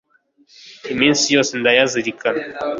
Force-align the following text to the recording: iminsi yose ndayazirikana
iminsi 0.93 1.25
yose 1.35 1.51
ndayazirikana 1.55 2.41